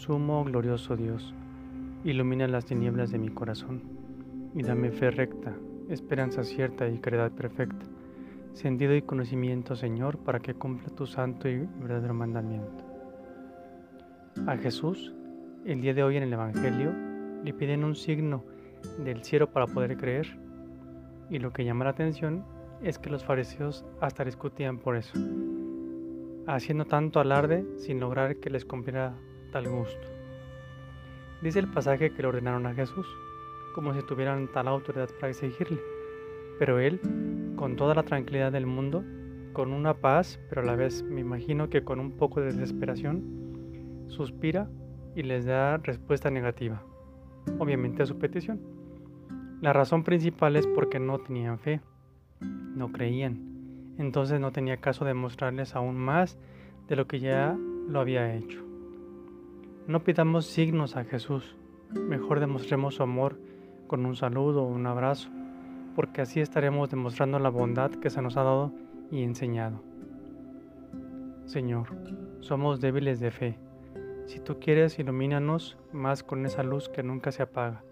sumo 0.00 0.42
glorioso 0.44 0.96
Dios, 0.96 1.34
ilumina 2.04 2.48
las 2.48 2.64
tinieblas 2.64 3.10
de 3.10 3.18
mi 3.18 3.28
corazón 3.28 3.82
y 4.54 4.62
dame 4.62 4.90
fe 4.90 5.10
recta, 5.10 5.54
esperanza 5.90 6.42
cierta 6.42 6.88
y 6.88 6.98
caridad 6.98 7.30
perfecta, 7.32 7.84
sentido 8.54 8.96
y 8.96 9.02
conocimiento, 9.02 9.76
Señor, 9.76 10.16
para 10.16 10.40
que 10.40 10.54
cumpla 10.54 10.88
tu 10.88 11.04
santo 11.06 11.50
y 11.50 11.68
verdadero 11.78 12.14
mandamiento. 12.14 12.82
A 14.46 14.56
Jesús, 14.56 15.12
el 15.66 15.82
día 15.82 15.92
de 15.92 16.02
hoy 16.02 16.16
en 16.16 16.22
el 16.22 16.32
Evangelio, 16.32 16.94
le 17.44 17.52
piden 17.52 17.84
un 17.84 17.94
signo 17.94 18.42
del 19.04 19.22
cielo 19.22 19.50
para 19.50 19.66
poder 19.66 19.98
creer, 19.98 20.26
y 21.28 21.40
lo 21.40 21.52
que 21.52 21.66
llama 21.66 21.84
la 21.84 21.90
atención 21.90 22.42
es 22.82 22.98
que 22.98 23.10
los 23.10 23.22
fariseos 23.22 23.84
hasta 24.00 24.24
discutían 24.24 24.78
por 24.78 24.96
eso, 24.96 25.12
haciendo 26.46 26.86
tanto 26.86 27.20
alarde 27.20 27.66
sin 27.76 28.00
lograr 28.00 28.36
que 28.36 28.48
les 28.48 28.64
cumpliera 28.64 29.14
tal 29.50 29.68
gusto. 29.68 30.06
Dice 31.42 31.58
el 31.58 31.68
pasaje 31.68 32.10
que 32.10 32.22
le 32.22 32.28
ordenaron 32.28 32.66
a 32.66 32.74
Jesús, 32.74 33.06
como 33.74 33.94
si 33.94 34.02
tuvieran 34.02 34.48
tal 34.48 34.68
autoridad 34.68 35.08
para 35.18 35.30
exigirle, 35.30 35.80
pero 36.58 36.78
él, 36.78 37.00
con 37.56 37.76
toda 37.76 37.94
la 37.94 38.02
tranquilidad 38.02 38.52
del 38.52 38.66
mundo, 38.66 39.04
con 39.52 39.72
una 39.72 39.94
paz, 39.94 40.38
pero 40.48 40.62
a 40.62 40.64
la 40.64 40.76
vez 40.76 41.02
me 41.02 41.20
imagino 41.20 41.70
que 41.70 41.82
con 41.82 41.98
un 41.98 42.12
poco 42.12 42.40
de 42.40 42.52
desesperación, 42.52 44.04
suspira 44.06 44.68
y 45.14 45.22
les 45.22 45.44
da 45.44 45.78
respuesta 45.78 46.30
negativa, 46.30 46.82
obviamente 47.58 48.02
a 48.02 48.06
su 48.06 48.18
petición. 48.18 48.60
La 49.60 49.72
razón 49.72 50.04
principal 50.04 50.56
es 50.56 50.66
porque 50.66 50.98
no 50.98 51.18
tenían 51.18 51.58
fe, 51.58 51.80
no 52.40 52.92
creían, 52.92 53.94
entonces 53.98 54.40
no 54.40 54.52
tenía 54.52 54.78
caso 54.78 55.04
de 55.04 55.14
mostrarles 55.14 55.74
aún 55.74 55.96
más 55.96 56.38
de 56.88 56.96
lo 56.96 57.06
que 57.06 57.20
ya 57.20 57.56
lo 57.88 58.00
había 58.00 58.34
hecho. 58.34 58.69
No 59.90 60.04
pidamos 60.04 60.46
signos 60.46 60.94
a 60.94 61.02
Jesús, 61.02 61.56
mejor 61.90 62.38
demostremos 62.38 62.94
su 62.94 63.02
amor 63.02 63.40
con 63.88 64.06
un 64.06 64.14
saludo 64.14 64.62
o 64.62 64.68
un 64.68 64.86
abrazo, 64.86 65.30
porque 65.96 66.20
así 66.20 66.38
estaremos 66.38 66.90
demostrando 66.90 67.40
la 67.40 67.48
bondad 67.48 67.90
que 67.90 68.08
se 68.08 68.22
nos 68.22 68.36
ha 68.36 68.44
dado 68.44 68.72
y 69.10 69.24
enseñado. 69.24 69.82
Señor, 71.44 71.88
somos 72.38 72.80
débiles 72.80 73.18
de 73.18 73.32
fe. 73.32 73.58
Si 74.26 74.38
tú 74.38 74.60
quieres, 74.60 74.96
ilumínanos 75.00 75.76
más 75.92 76.22
con 76.22 76.46
esa 76.46 76.62
luz 76.62 76.88
que 76.88 77.02
nunca 77.02 77.32
se 77.32 77.42
apaga, 77.42 77.82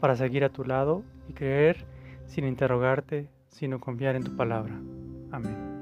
para 0.00 0.16
seguir 0.16 0.42
a 0.42 0.48
tu 0.48 0.64
lado 0.64 1.02
y 1.28 1.34
creer 1.34 1.84
sin 2.24 2.46
interrogarte, 2.46 3.28
sino 3.48 3.78
confiar 3.78 4.16
en 4.16 4.24
tu 4.24 4.34
palabra. 4.34 4.80
Amén. 5.32 5.75